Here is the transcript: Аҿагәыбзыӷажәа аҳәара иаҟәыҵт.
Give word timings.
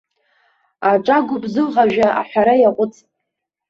Аҿагәыбзыӷажәа 0.89 2.07
аҳәара 2.19 2.53
иаҟәыҵт. 2.57 3.05